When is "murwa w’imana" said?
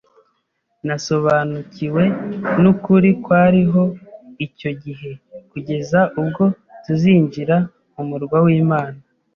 8.09-8.99